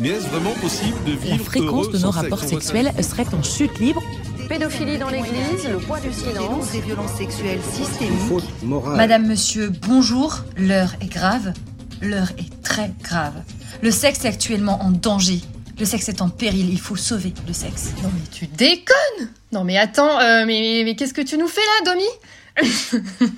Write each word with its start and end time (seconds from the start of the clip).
Mais 0.00 0.08
est-ce 0.08 0.28
vraiment 0.28 0.52
possible 0.62 0.96
de 1.04 1.10
vivre 1.12 1.36
La 1.36 1.38
fréquence 1.38 1.86
heureux 1.86 1.92
de 1.92 1.98
nos 1.98 2.10
rapports 2.10 2.42
sexuels 2.42 2.90
serait 3.02 3.26
en 3.34 3.42
chute 3.42 3.78
libre. 3.78 4.02
Pédophilie 4.48 4.96
dans 4.96 5.10
l'église, 5.10 5.68
le 5.70 5.76
poids 5.76 6.00
du 6.00 6.10
silence. 6.10 6.72
des 6.72 6.80
violences 6.80 7.12
sexuelles 7.12 7.60
systémiques. 7.70 8.18
faute 8.28 8.62
morale. 8.62 8.96
Madame, 8.96 9.26
monsieur, 9.26 9.70
bonjour. 9.86 10.38
L'heure 10.56 10.94
est 11.02 11.12
grave. 11.12 11.52
L'heure 12.00 12.30
est 12.38 12.62
très 12.62 12.90
grave. 13.02 13.34
Le 13.82 13.90
sexe 13.90 14.24
est 14.24 14.28
actuellement 14.28 14.82
en 14.82 14.90
danger. 14.90 15.40
Le 15.78 15.84
sexe 15.84 16.08
est 16.08 16.22
en 16.22 16.30
péril. 16.30 16.70
Il 16.70 16.80
faut 16.80 16.96
sauver 16.96 17.34
le 17.46 17.52
sexe. 17.52 17.90
Non 18.02 18.10
mais 18.12 18.22
tu 18.32 18.46
déconnes 18.46 19.28
Non 19.52 19.64
mais 19.64 19.76
attends, 19.76 20.18
euh, 20.18 20.44
mais, 20.46 20.82
mais 20.84 20.96
qu'est-ce 20.96 21.14
que 21.14 21.20
tu 21.20 21.36
nous 21.36 21.48
fais 21.48 21.60
là, 21.60 21.92
Domi? 21.92 22.04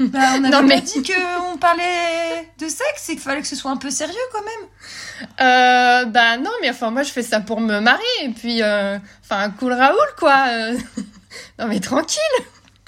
Bah, 0.00 0.18
on 0.34 0.38
avait 0.44 0.48
Non, 0.48 0.50
pas 0.50 0.62
mais- 0.62 0.80
dit 0.80 1.02
qu'on 1.02 1.56
parlait 1.58 2.48
de 2.58 2.66
sexe 2.68 3.08
et 3.08 3.12
qu'il 3.14 3.20
fallait 3.20 3.40
que 3.42 3.46
ce 3.46 3.56
soit 3.56 3.70
un 3.70 3.76
peu 3.76 3.90
sérieux 3.90 4.14
quand 4.32 4.42
même. 4.42 4.68
Euh, 5.40 6.04
bah 6.06 6.36
non, 6.38 6.50
mais 6.60 6.70
enfin 6.70 6.90
moi 6.90 7.02
je 7.04 7.10
fais 7.12 7.22
ça 7.22 7.40
pour 7.40 7.60
me 7.60 7.78
marier 7.80 8.02
et 8.24 8.28
puis, 8.30 8.62
euh, 8.62 8.98
enfin 9.22 9.50
cool 9.58 9.72
Raoul 9.72 9.96
quoi. 10.18 10.44
euh. 10.48 10.76
non 11.58 11.66
mais 11.68 11.80
tranquille. 11.80 12.18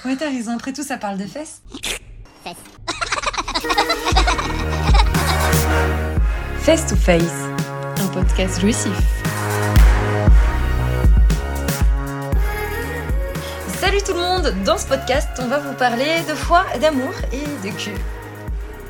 Ouais, 0.03 0.15
t'as 0.15 0.29
raison. 0.29 0.53
Après 0.55 0.73
tout, 0.73 0.83
ça 0.83 0.97
parle 0.97 1.17
de 1.17 1.25
fesses. 1.25 1.61
Face 6.61 6.85
to 6.89 6.95
face? 6.95 7.23
Un 8.01 8.07
podcast 8.07 8.59
jouissif. 8.61 8.91
Monde. 14.51 14.63
Dans 14.63 14.77
ce 14.77 14.85
podcast, 14.87 15.29
on 15.39 15.47
va 15.47 15.59
vous 15.59 15.73
parler 15.73 16.21
de 16.27 16.33
foi, 16.33 16.65
d'amour 16.79 17.11
et 17.31 17.67
de 17.67 17.73
cul. 17.75 17.93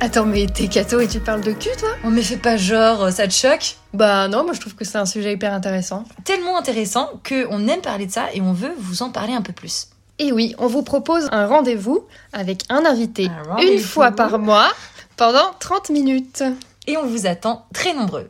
Attends 0.02 0.26
mais 0.26 0.46
t'es 0.48 0.68
cato 0.68 1.00
et 1.00 1.08
tu 1.08 1.20
parles 1.22 1.42
de 1.42 1.54
cul 1.54 1.70
toi? 1.80 1.90
On 2.04 2.10
me 2.12 2.22
fait 2.22 2.36
pas 2.38 2.58
genre, 2.58 3.10
ça 3.12 3.28
te 3.28 3.34
choque? 3.34 3.78
Bah 3.94 4.28
non, 4.28 4.44
moi 4.44 4.54
je 4.54 4.60
trouve 4.60 4.76
que 4.76 4.84
c'est 4.84 4.98
un 4.98 5.06
sujet 5.06 5.34
hyper 5.34 5.54
intéressant. 5.54 6.04
Tellement 6.26 6.58
intéressant 6.58 7.10
que 7.24 7.48
on 7.50 7.68
aime 7.68 7.82
parler 7.82 8.06
de 8.06 8.12
ça 8.12 8.26
et 8.34 8.42
on 8.42 8.52
veut 8.52 8.74
vous 8.78 9.04
en 9.04 9.10
parler 9.10 9.34
un 9.34 9.42
peu 9.42 9.54
plus. 9.54 9.88
Et 10.20 10.32
oui, 10.34 10.54
on 10.58 10.68
vous 10.68 10.84
propose 10.84 11.28
un 11.32 11.48
rendez-vous 11.48 12.06
avec 12.34 12.64
un 12.70 12.86
invité 12.86 13.30
Un 13.50 13.58
une 13.62 13.80
fois 13.80 14.12
par 14.12 14.38
mois 14.38 14.70
pendant 15.16 15.54
30 15.60 15.90
minutes. 15.90 16.44
et 16.88 16.98
on 16.98 17.06
vous 17.06 17.26
attend 17.26 17.66
très 17.74 17.94
nombreux. 17.94 18.30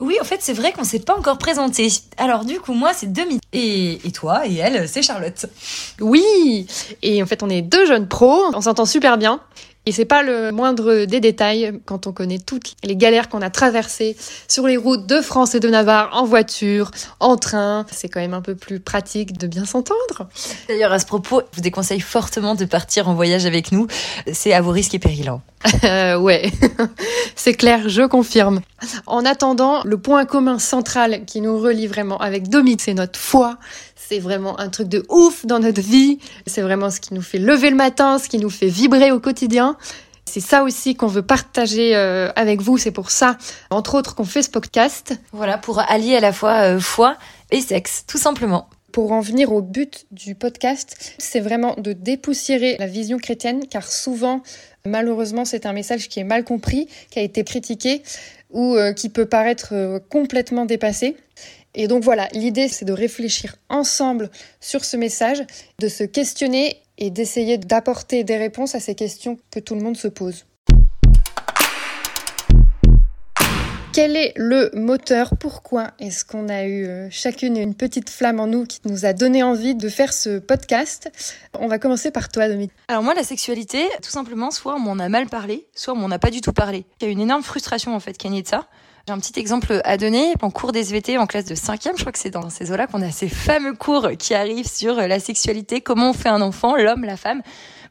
Oui, 0.00 0.16
en 0.20 0.24
fait, 0.24 0.38
c'est 0.40 0.52
vrai 0.52 0.72
qu'on 0.72 0.84
s'est 0.84 1.00
pas 1.00 1.16
encore 1.16 1.38
présenté. 1.38 1.88
Alors, 2.16 2.44
du 2.44 2.60
coup, 2.60 2.72
moi, 2.72 2.92
c'est 2.94 3.12
Demi. 3.12 3.38
Et, 3.52 4.06
et 4.06 4.12
toi, 4.12 4.46
et 4.46 4.56
elle, 4.56 4.88
c'est 4.88 5.02
Charlotte. 5.02 5.46
Oui 6.00 6.66
Et 7.02 7.22
en 7.22 7.26
fait, 7.26 7.42
on 7.42 7.50
est 7.50 7.62
deux 7.62 7.86
jeunes 7.86 8.08
pros, 8.08 8.44
on 8.54 8.60
s'entend 8.60 8.86
super 8.86 9.18
bien. 9.18 9.40
Et 9.84 9.90
c'est 9.90 10.04
pas 10.04 10.22
le 10.22 10.52
moindre 10.52 11.06
des 11.06 11.18
détails 11.18 11.80
quand 11.86 12.06
on 12.06 12.12
connaît 12.12 12.38
toutes 12.38 12.76
les 12.84 12.94
galères 12.94 13.28
qu'on 13.28 13.42
a 13.42 13.50
traversées 13.50 14.16
sur 14.46 14.68
les 14.68 14.76
routes 14.76 15.06
de 15.06 15.20
France 15.20 15.56
et 15.56 15.60
de 15.60 15.68
Navarre 15.68 16.10
en 16.12 16.24
voiture, 16.24 16.92
en 17.18 17.36
train. 17.36 17.84
C'est 17.90 18.08
quand 18.08 18.20
même 18.20 18.34
un 18.34 18.42
peu 18.42 18.54
plus 18.54 18.78
pratique 18.78 19.36
de 19.36 19.48
bien 19.48 19.64
s'entendre. 19.64 20.28
D'ailleurs, 20.68 20.92
à 20.92 21.00
ce 21.00 21.06
propos, 21.06 21.42
je 21.50 21.56
vous 21.56 21.62
déconseille 21.62 21.98
fortement 21.98 22.54
de 22.54 22.64
partir 22.64 23.08
en 23.08 23.14
voyage 23.14 23.44
avec 23.44 23.72
nous. 23.72 23.88
C'est 24.32 24.52
à 24.52 24.60
vos 24.60 24.70
risques 24.70 24.94
et 24.94 25.00
périls. 25.00 25.32
Euh, 25.84 26.16
ouais, 26.16 26.50
c'est 27.36 27.54
clair, 27.54 27.88
je 27.88 28.02
confirme. 28.02 28.60
En 29.06 29.24
attendant, 29.24 29.82
le 29.84 29.96
point 29.98 30.24
commun 30.24 30.58
central 30.58 31.24
qui 31.24 31.40
nous 31.40 31.58
relie 31.58 31.86
vraiment 31.86 32.18
avec 32.18 32.48
Domi, 32.48 32.76
c'est 32.78 32.94
notre 32.94 33.18
foi. 33.18 33.58
C'est 34.12 34.18
vraiment 34.18 34.60
un 34.60 34.68
truc 34.68 34.88
de 34.88 35.06
ouf 35.08 35.46
dans 35.46 35.58
notre 35.58 35.80
vie. 35.80 36.18
C'est 36.46 36.60
vraiment 36.60 36.90
ce 36.90 37.00
qui 37.00 37.14
nous 37.14 37.22
fait 37.22 37.38
lever 37.38 37.70
le 37.70 37.76
matin, 37.76 38.18
ce 38.18 38.28
qui 38.28 38.36
nous 38.36 38.50
fait 38.50 38.66
vibrer 38.66 39.10
au 39.10 39.20
quotidien. 39.20 39.78
C'est 40.26 40.40
ça 40.40 40.64
aussi 40.64 40.94
qu'on 40.96 41.06
veut 41.06 41.22
partager 41.22 41.96
euh, 41.96 42.30
avec 42.36 42.60
vous. 42.60 42.76
C'est 42.76 42.90
pour 42.90 43.10
ça, 43.10 43.38
entre 43.70 43.94
autres, 43.94 44.14
qu'on 44.14 44.26
fait 44.26 44.42
ce 44.42 44.50
podcast. 44.50 45.18
Voilà, 45.32 45.56
pour 45.56 45.78
allier 45.78 46.14
à 46.14 46.20
la 46.20 46.34
fois 46.34 46.74
euh, 46.74 46.78
foi 46.78 47.16
et 47.50 47.62
sexe, 47.62 48.04
tout 48.06 48.18
simplement. 48.18 48.68
Pour 48.92 49.12
en 49.12 49.20
venir 49.20 49.50
au 49.50 49.62
but 49.62 50.04
du 50.10 50.34
podcast, 50.34 51.14
c'est 51.16 51.40
vraiment 51.40 51.74
de 51.78 51.94
dépoussiérer 51.94 52.76
la 52.78 52.88
vision 52.88 53.16
chrétienne, 53.16 53.66
car 53.66 53.90
souvent, 53.90 54.42
malheureusement, 54.84 55.46
c'est 55.46 55.64
un 55.64 55.72
message 55.72 56.10
qui 56.10 56.20
est 56.20 56.24
mal 56.24 56.44
compris, 56.44 56.86
qui 57.10 57.18
a 57.18 57.22
été 57.22 57.44
critiqué 57.44 58.02
ou 58.50 58.76
euh, 58.76 58.92
qui 58.92 59.08
peut 59.08 59.24
paraître 59.24 60.02
complètement 60.10 60.66
dépassé. 60.66 61.16
Et 61.74 61.88
donc 61.88 62.04
voilà, 62.04 62.28
l'idée, 62.32 62.68
c'est 62.68 62.84
de 62.84 62.92
réfléchir 62.92 63.56
ensemble 63.68 64.30
sur 64.60 64.84
ce 64.84 64.96
message, 64.96 65.42
de 65.78 65.88
se 65.88 66.04
questionner 66.04 66.82
et 66.98 67.10
d'essayer 67.10 67.58
d'apporter 67.58 68.24
des 68.24 68.36
réponses 68.36 68.74
à 68.74 68.80
ces 68.80 68.94
questions 68.94 69.38
que 69.50 69.60
tout 69.60 69.74
le 69.74 69.80
monde 69.80 69.96
se 69.96 70.08
pose. 70.08 70.44
Quel 73.92 74.16
est 74.16 74.32
le 74.36 74.70
moteur? 74.72 75.34
Pourquoi 75.38 75.90
est-ce 75.98 76.24
qu'on 76.24 76.48
a 76.48 76.64
eu 76.64 76.86
euh, 76.86 77.08
chacune 77.10 77.58
une 77.58 77.74
petite 77.74 78.08
flamme 78.08 78.40
en 78.40 78.46
nous 78.46 78.64
qui 78.64 78.80
nous 78.86 79.04
a 79.04 79.12
donné 79.12 79.42
envie 79.42 79.74
de 79.74 79.86
faire 79.90 80.14
ce 80.14 80.38
podcast? 80.38 81.12
On 81.58 81.66
va 81.66 81.78
commencer 81.78 82.10
par 82.10 82.30
toi, 82.30 82.48
Dominique. 82.48 82.72
Alors 82.88 83.02
moi, 83.02 83.12
la 83.12 83.22
sexualité, 83.22 83.86
tout 84.02 84.10
simplement, 84.10 84.50
soit 84.50 84.76
on 84.76 84.78
m'en 84.78 84.98
a 84.98 85.10
mal 85.10 85.26
parlé, 85.26 85.66
soit 85.74 85.92
on 85.92 85.96
m'en 85.96 86.10
a 86.10 86.18
pas 86.18 86.30
du 86.30 86.40
tout 86.40 86.54
parlé. 86.54 86.86
Il 87.02 87.04
y 87.04 87.08
a 87.08 87.10
une 87.10 87.20
énorme 87.20 87.42
frustration, 87.42 87.94
en 87.94 88.00
fait, 88.00 88.16
qui 88.16 88.28
est 88.28 88.30
née 88.30 88.40
de 88.40 88.48
ça. 88.48 88.66
J'ai 89.06 89.12
un 89.12 89.18
petit 89.18 89.38
exemple 89.38 89.82
à 89.84 89.98
donner. 89.98 90.32
En 90.40 90.50
cours 90.50 90.72
d'SVT, 90.72 91.18
en 91.18 91.26
classe 91.26 91.44
de 91.44 91.54
5e, 91.54 91.90
je 91.96 92.00
crois 92.00 92.12
que 92.12 92.18
c'est 92.18 92.30
dans 92.30 92.48
ces 92.48 92.72
eaux-là 92.72 92.86
qu'on 92.86 93.02
a 93.02 93.10
ces 93.10 93.28
fameux 93.28 93.74
cours 93.74 94.08
qui 94.18 94.32
arrivent 94.32 94.70
sur 94.70 94.94
la 94.94 95.20
sexualité, 95.20 95.82
comment 95.82 96.10
on 96.10 96.14
fait 96.14 96.30
un 96.30 96.40
enfant, 96.40 96.76
l'homme, 96.76 97.04
la 97.04 97.18
femme. 97.18 97.42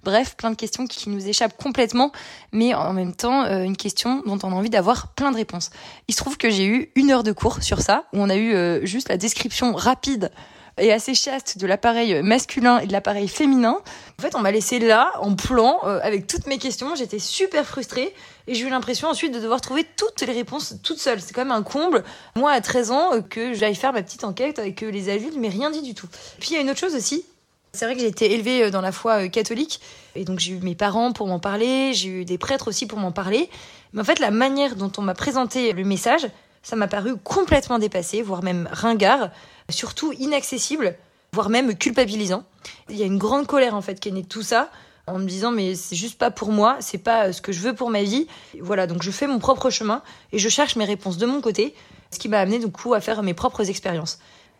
Bref, 0.03 0.35
plein 0.35 0.51
de 0.51 0.55
questions 0.55 0.87
qui 0.87 1.09
nous 1.09 1.27
échappent 1.27 1.57
complètement, 1.61 2.11
mais 2.51 2.73
en 2.73 2.93
même 2.93 3.15
temps, 3.15 3.43
euh, 3.43 3.63
une 3.63 3.77
question 3.77 4.23
dont 4.25 4.39
on 4.43 4.51
a 4.51 4.55
envie 4.55 4.69
d'avoir 4.69 5.09
plein 5.09 5.31
de 5.31 5.37
réponses. 5.37 5.69
Il 6.07 6.13
se 6.13 6.19
trouve 6.19 6.37
que 6.37 6.49
j'ai 6.49 6.65
eu 6.65 6.91
une 6.95 7.11
heure 7.11 7.23
de 7.23 7.31
cours 7.31 7.61
sur 7.61 7.81
ça, 7.81 8.05
où 8.13 8.19
on 8.19 8.29
a 8.29 8.35
eu 8.35 8.53
euh, 8.53 8.85
juste 8.85 9.09
la 9.09 9.17
description 9.17 9.73
rapide 9.73 10.31
et 10.77 10.91
assez 10.91 11.13
chaste 11.13 11.57
de 11.57 11.67
l'appareil 11.67 12.21
masculin 12.23 12.79
et 12.79 12.87
de 12.87 12.91
l'appareil 12.91 13.27
féminin. 13.27 13.79
En 14.19 14.21
fait, 14.21 14.35
on 14.35 14.39
m'a 14.39 14.51
laissé 14.51 14.79
là, 14.79 15.11
en 15.19 15.35
plan, 15.35 15.79
euh, 15.83 15.99
avec 16.03 16.27
toutes 16.27 16.47
mes 16.47 16.57
questions. 16.57 16.95
J'étais 16.95 17.19
super 17.19 17.65
frustrée 17.65 18.13
et 18.47 18.55
j'ai 18.55 18.65
eu 18.65 18.69
l'impression 18.69 19.07
ensuite 19.07 19.33
de 19.33 19.39
devoir 19.39 19.61
trouver 19.61 19.85
toutes 19.97 20.21
les 20.21 20.33
réponses 20.33 20.75
toute 20.83 20.99
seule. 20.99 21.21
C'est 21.21 21.33
quand 21.33 21.45
même 21.45 21.51
un 21.51 21.63
comble. 21.63 22.03
Moi, 22.35 22.51
à 22.51 22.61
13 22.61 22.91
ans, 22.91 23.21
que 23.29 23.53
j'aille 23.53 23.75
faire 23.75 23.93
ma 23.93 24.01
petite 24.01 24.23
enquête 24.23 24.59
avec 24.59 24.83
euh, 24.83 24.91
les 24.91 25.09
adultes, 25.09 25.37
mais 25.37 25.49
rien 25.49 25.69
dit 25.71 25.81
du 25.81 25.93
tout. 25.93 26.07
Puis 26.39 26.51
il 26.51 26.53
y 26.55 26.57
a 26.57 26.61
une 26.61 26.69
autre 26.69 26.79
chose 26.79 26.95
aussi. 26.95 27.25
C'est 27.73 27.85
vrai 27.85 27.95
que 27.95 28.01
j'ai 28.01 28.07
été 28.07 28.33
élevée 28.33 28.63
euh, 28.63 28.69
dans 28.69 28.81
la 28.81 28.91
foi 28.91 29.23
euh, 29.23 29.27
catholique 29.29 29.79
et 30.15 30.25
donc 30.25 30.39
j'ai 30.39 30.53
eu 30.53 30.59
mes 30.59 30.75
parents 30.75 31.13
pour 31.13 31.27
m'en 31.27 31.39
parler, 31.39 31.93
j'ai 31.93 32.09
eu 32.09 32.25
des 32.25 32.37
prêtres 32.37 32.67
aussi 32.67 32.85
pour 32.85 32.99
m'en 32.99 33.11
parler. 33.11 33.49
Mais 33.93 34.01
en 34.01 34.03
fait, 34.03 34.19
la 34.19 34.31
manière 34.31 34.75
dont 34.75 34.91
on 34.97 35.01
m'a 35.01 35.13
présenté 35.13 35.71
le 35.71 35.83
message, 35.83 36.27
ça 36.63 36.75
m'a 36.75 36.87
paru 36.87 37.15
complètement 37.17 37.79
dépassé, 37.79 38.21
voire 38.21 38.43
même 38.43 38.67
ringard, 38.71 39.29
surtout 39.69 40.11
inaccessible, 40.13 40.95
voire 41.33 41.49
même 41.49 41.75
culpabilisant. 41.75 42.43
Il 42.89 42.97
y 42.97 43.03
a 43.03 43.05
une 43.05 43.17
grande 43.17 43.47
colère 43.47 43.73
en 43.73 43.81
fait 43.81 43.99
qui 43.99 44.09
est 44.09 44.11
née 44.11 44.23
de 44.23 44.27
tout 44.27 44.43
ça, 44.43 44.69
en 45.07 45.17
me 45.17 45.25
disant 45.25 45.51
mais 45.51 45.75
c'est 45.75 45.95
juste 45.95 46.17
pas 46.17 46.29
pour 46.29 46.51
moi, 46.51 46.77
c'est 46.81 46.97
pas 46.97 47.27
euh, 47.27 47.31
ce 47.31 47.41
que 47.41 47.51
je 47.51 47.61
veux 47.61 47.73
pour 47.73 47.89
ma 47.89 48.03
vie. 48.03 48.27
Voilà, 48.59 48.85
donc 48.85 49.01
je 49.01 49.11
fais 49.11 49.27
mon 49.27 49.39
propre 49.39 49.69
chemin 49.69 50.01
et 50.31 50.39
je 50.39 50.49
cherche 50.49 50.75
mes 50.75 50.85
réponses 50.85 51.17
de 51.17 51.25
mon 51.25 51.41
côté, 51.41 51.73
ce 52.11 52.19
qui 52.19 52.27
m'a 52.27 52.39
amené 52.39 52.59
du 52.59 52.69
coup 52.69 52.93
à 52.93 52.99
faire 52.99 53.23
mes 53.23 53.33
propres 53.33 53.69
expériences. 53.69 54.19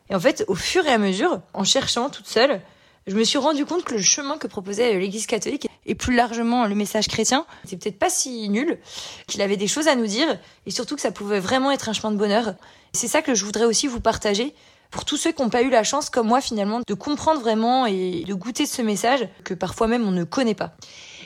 Et 0.10 0.16
en 0.16 0.20
fait, 0.20 0.44
au 0.48 0.56
fur 0.56 0.86
et 0.86 0.92
à 0.92 0.98
mesure, 0.98 1.42
en 1.54 1.64
cherchant 1.64 2.10
toute 2.10 2.28
seule, 2.28 2.62
je 3.08 3.16
me 3.16 3.24
suis 3.24 3.38
rendu 3.38 3.66
compte 3.66 3.84
que 3.84 3.96
le 3.96 4.02
chemin 4.02 4.38
que 4.38 4.48
proposait 4.48 4.98
l'Église 4.98 5.26
catholique 5.26 5.68
et 5.86 5.96
plus 5.96 6.16
largement 6.16 6.66
le 6.66 6.76
message 6.76 7.08
chrétien 7.08 7.46
c'était 7.64 7.78
peut-être 7.78 8.00
pas 8.00 8.10
si 8.10 8.50
nul, 8.50 8.80
qu'il 9.28 9.42
avait 9.42 9.58
des 9.58 9.68
choses 9.68 9.88
à 9.88 9.96
nous 9.96 10.08
dire 10.08 10.40
et 10.66 10.72
surtout 10.72 10.96
que 10.96 11.02
ça 11.02 11.12
pouvait 11.12 11.40
vraiment 11.40 11.72
être 11.72 11.90
un 11.90 11.94
chemin 11.94 12.12
de 12.12 12.18
bonheur. 12.18 12.56
C'est 12.94 13.08
ça 13.08 13.22
que 13.22 13.34
je 13.36 13.46
voudrais 13.46 13.66
aussi 13.66 13.88
vous 13.88 14.02
partager 14.02 14.54
pour 14.92 15.06
tous 15.06 15.18
ceux 15.18 15.32
qui 15.32 15.42
n'ont 15.42 15.50
pas 15.50 15.62
eu 15.62 15.70
la 15.70 15.84
chance, 15.84 16.10
comme 16.10 16.28
moi 16.28 16.42
finalement, 16.42 16.82
de 16.86 16.94
comprendre 16.94 17.40
vraiment 17.40 17.86
et 17.86 18.24
de 18.28 18.34
goûter 18.34 18.66
ce 18.66 18.82
message 18.82 19.28
que 19.46 19.54
parfois 19.54 19.88
même 19.88 20.06
on 20.08 20.12
ne 20.12 20.26
connaît 20.26 20.54
pas. 20.54 20.76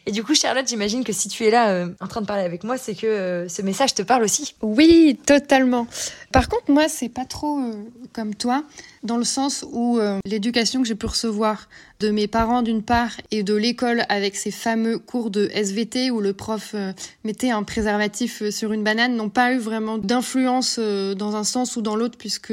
Et 0.07 0.11
du 0.11 0.23
coup, 0.23 0.35
Charlotte, 0.35 0.67
j'imagine 0.67 1.03
que 1.03 1.11
si 1.11 1.29
tu 1.29 1.45
es 1.45 1.49
là 1.49 1.69
euh, 1.69 1.89
en 1.99 2.05
train 2.05 2.21
de 2.21 2.27
parler 2.27 2.43
avec 2.43 2.63
moi, 2.63 2.77
c'est 2.77 2.93
que 2.93 3.07
euh, 3.07 3.49
ce 3.49 3.63
message 3.63 3.95
te 3.95 4.03
parle 4.03 4.23
aussi. 4.23 4.55
Oui, 4.61 5.19
totalement. 5.25 5.87
Par 6.35 6.49
contre, 6.49 6.69
moi, 6.69 6.89
c'est 6.89 7.07
pas 7.07 7.23
trop 7.23 7.59
euh, 7.59 7.71
comme 8.11 8.35
toi, 8.35 8.65
dans 9.03 9.15
le 9.15 9.23
sens 9.23 9.63
où 9.71 9.99
euh, 9.99 10.19
l'éducation 10.25 10.81
que 10.81 10.87
j'ai 10.87 10.93
pu 10.93 11.05
recevoir 11.05 11.69
de 12.01 12.11
mes 12.11 12.27
parents 12.27 12.61
d'une 12.61 12.83
part 12.83 13.11
et 13.31 13.41
de 13.41 13.53
l'école 13.53 14.03
avec 14.09 14.35
ces 14.35 14.51
fameux 14.51 14.99
cours 14.99 15.31
de 15.31 15.49
SVT 15.53 16.11
où 16.11 16.19
le 16.19 16.33
prof 16.33 16.71
euh, 16.73 16.91
mettait 17.23 17.51
un 17.51 17.63
préservatif 17.63 18.49
sur 18.49 18.73
une 18.73 18.83
banane 18.83 19.15
n'ont 19.15 19.29
pas 19.29 19.53
eu 19.53 19.59
vraiment 19.59 19.97
d'influence 19.97 20.77
dans 20.77 21.37
un 21.37 21.45
sens 21.45 21.77
ou 21.77 21.81
dans 21.81 21.95
l'autre 21.95 22.17
puisque 22.17 22.51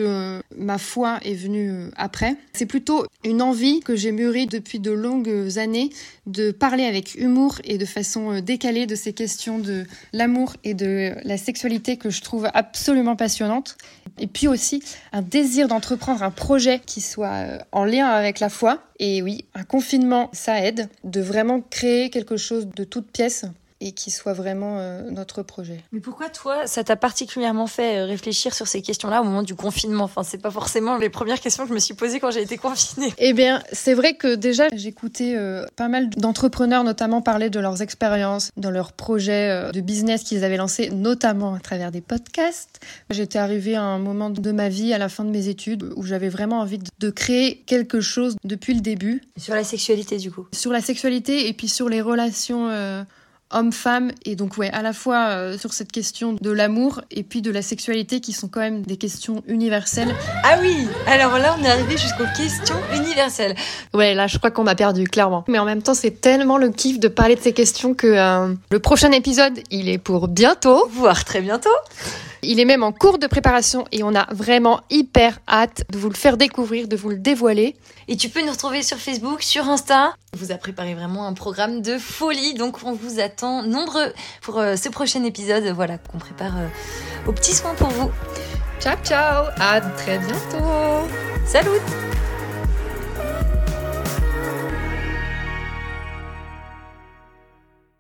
ma 0.57 0.79
foi 0.79 1.19
est 1.25 1.35
venue 1.35 1.91
après. 1.97 2.37
C'est 2.53 2.67
plutôt 2.67 3.05
une 3.25 3.43
envie 3.43 3.81
que 3.81 3.97
j'ai 3.97 4.13
mûrie 4.13 4.47
depuis 4.47 4.79
de 4.79 4.93
longues 4.93 5.59
années 5.59 5.91
de 6.27 6.53
parler 6.53 6.85
avec 6.85 7.17
humour 7.17 7.57
et 7.65 7.79
de 7.79 7.85
façon 7.85 8.39
décalée 8.41 8.87
de 8.87 8.95
ces 8.95 9.13
questions 9.13 9.59
de 9.59 9.85
l'amour 10.13 10.55
et 10.63 10.75
de 10.75 11.15
la 11.25 11.37
sexualité 11.37 11.97
que 11.97 12.11
je 12.11 12.21
trouve 12.21 12.49
absolument 12.55 13.17
passionnantes. 13.17 13.72
Et 14.19 14.27
puis 14.27 14.49
aussi 14.49 14.83
un 15.13 15.23
désir 15.23 15.69
d'entreprendre 15.69 16.23
un 16.23 16.31
projet 16.31 16.81
qui 16.85 17.01
soit 17.01 17.29
euh, 17.29 17.59
en 17.73 17.85
lien 17.85 18.07
avec 18.07 18.41
la 18.41 18.49
foi. 18.49 18.83
Et 18.99 19.23
oui, 19.23 19.47
un 19.55 19.65
confinement, 19.65 20.29
ça 20.33 20.65
aide 20.65 20.89
de 21.05 21.21
vraiment 21.21 21.61
créer 21.61 22.11
quelque 22.11 22.37
chose 22.37 22.69
de 22.75 22.85
toute 22.85 23.11
pièce. 23.11 23.47
Et 23.83 23.93
qui 23.93 24.11
soit 24.11 24.33
vraiment 24.33 24.79
euh, 24.79 25.11
notre 25.11 25.43
projet. 25.43 25.83
Mais 25.91 26.01
pourquoi 26.01 26.29
toi, 26.29 26.67
ça 26.67 26.85
t'a 26.85 26.95
particulièrement 26.95 27.67
fait 27.67 27.99
euh, 27.99 28.05
réfléchir 28.05 28.55
sur 28.55 28.69
ces 28.69 28.81
questions-là 28.81 29.21
au 29.21 29.25
moment 29.25 29.43
du 29.43 29.57
confinement? 29.57 30.05
Enfin, 30.05 30.23
c'est 30.23 30.39
pas 30.39 30.53
forcément 30.53 30.97
les 30.97 31.11
premières 31.11 31.41
questions 31.41 31.65
que 31.65 31.71
je 31.71 31.75
me 31.75 31.81
suis 31.81 31.95
posées 31.95 32.21
quand 32.21 32.31
j'ai 32.31 32.43
été 32.43 32.57
confinée. 32.57 33.13
Eh 33.25 33.35
bien, 33.35 33.63
c'est 33.73 33.95
vrai 33.95 34.15
que 34.15 34.35
déjà, 34.35 34.65
j'écoutais 34.75 35.35
euh, 35.37 35.65
pas 35.77 35.89
mal 35.89 36.11
d'entrepreneurs 36.11 36.85
notamment 36.85 37.23
parler 37.23 37.51
de 37.51 37.61
leurs 37.61 37.83
expériences 37.83 38.51
dans 38.57 38.71
leurs 38.71 38.93
projets 38.93 39.71
de 39.73 39.81
business 39.81 40.23
qu'ils 40.23 40.45
avaient 40.45 40.57
lancés, 40.57 40.91
notamment 40.91 41.55
à 41.55 41.61
travers 41.61 41.93
des 41.93 42.01
podcasts. 42.01 42.81
J'étais 43.11 43.39
arrivée 43.39 43.77
à 43.77 43.83
un 43.83 43.99
moment 43.99 44.31
de 44.31 44.53
ma 44.53 44.69
vie, 44.69 44.93
à 44.93 44.99
la 44.99 45.09
fin 45.09 45.25
de 45.25 45.31
mes 45.31 45.49
études, 45.49 45.93
où 45.97 46.03
j'avais 46.03 46.29
vraiment 46.29 46.61
envie 46.61 46.79
de 46.99 47.11
créer 47.11 47.63
quelque 47.67 48.01
chose 48.01 48.37
depuis 48.45 48.75
le 48.75 48.81
début. 48.81 49.23
Sur 49.37 49.55
la 49.55 49.65
sexualité, 49.65 50.19
du 50.19 50.31
coup? 50.31 50.47
Sur 50.53 50.73
la 50.73 50.81
sexualité 50.81 51.49
et 51.49 51.53
puis 51.53 51.69
sur 51.69 51.89
les 51.89 52.01
relations 52.01 52.69
hommes-femmes. 53.53 54.13
Et 54.25 54.37
donc, 54.37 54.59
ouais, 54.59 54.71
à 54.71 54.83
la 54.83 54.93
fois 54.93 55.29
euh, 55.29 55.59
sur 55.59 55.73
cette 55.73 55.93
question 55.93 56.37
de 56.41 56.51
l'amour 56.51 57.03
et 57.11 57.23
puis 57.23 57.43
de 57.43 57.51
la 57.51 57.63
sexualité 57.63 58.21
qui 58.21 58.33
sont 58.33 58.49
quand 58.49 58.61
même 58.61 58.83
des 58.83 58.97
questions 58.97 59.43
universelles. 59.47 60.15
Ah 60.45 60.59
oui 60.61 60.87
Alors 61.07 61.39
là, 61.39 61.57
on 61.59 61.65
est 61.65 61.71
arrivé 61.71 61.97
jusqu'aux 61.97 62.25
questions 62.37 62.77
universelles. 62.95 63.55
Ouais, 63.95 64.15
là, 64.15 64.27
je 64.27 64.39
crois 64.39 64.51
qu'on 64.51 64.67
a 64.67 64.75
perdu, 64.75 65.05
clairement. 65.05 65.45
Mais 65.49 65.59
en 65.59 65.65
même 65.65 65.83
temps, 65.83 65.95
c'est 65.95 66.21
tellement 66.21 66.59
le 66.59 66.71
kiff 66.71 66.99
de 66.99 67.09
parler 67.09 67.37
de 67.37 67.41
ces 67.41 67.53
questions 67.53 67.95
que 67.95 68.07
euh, 68.07 68.55
le 68.71 68.79
prochain 68.79 69.13
épisode, 69.13 69.61
il 69.71 69.89
est 69.89 69.99
pour 69.99 70.29
bientôt. 70.29 70.89
Voire 70.91 71.25
très 71.25 71.41
bientôt. 71.41 71.71
Il 72.45 72.59
est 72.59 72.65
même 72.65 72.83
en 72.83 72.91
cours 72.91 73.19
de 73.19 73.29
préparation 73.29 73.85
et 73.93 74.03
on 74.03 74.17
a 74.17 74.27
vraiment 74.35 74.81
hyper 74.91 75.39
hâte 75.49 75.85
de 75.91 75.97
vous 75.99 76.09
le 76.09 76.17
faire 76.17 76.37
découvrir, 76.37 76.89
de 76.89 76.97
vous 76.97 77.09
le 77.09 77.17
dévoiler. 77.17 77.77
Et 78.09 78.17
tu 78.17 78.29
peux 78.29 78.45
nous 78.45 78.51
retrouver 78.51 78.83
sur 78.83 78.97
Facebook, 78.97 79.43
sur 79.43 79.69
Insta. 79.69 80.13
On 80.35 80.39
vous 80.39 80.51
a 80.51 80.57
préparé 80.57 80.95
vraiment 80.95 81.29
un 81.29 81.35
programme 81.35 81.83
de 81.83 81.99
folie, 81.99 82.55
donc 82.55 82.79
on 82.85 82.95
vous 82.95 83.21
attend 83.21 83.63
nombreux 83.63 84.13
pour 84.41 84.59
euh, 84.59 84.75
ce 84.75 84.89
prochain 84.89 85.23
épisode. 85.23 85.65
Voilà, 85.67 85.99
qu'on 85.99 86.19
prépare 86.19 86.59
euh, 86.59 87.29
aux 87.29 87.33
petits 87.33 87.55
soins 87.55 87.75
pour 87.75 87.91
vous. 87.91 88.11
Ciao 88.81 88.97
ciao, 89.05 89.47
à 89.61 89.81
très 89.81 90.19
bientôt. 90.19 91.07
Salut 91.47 91.79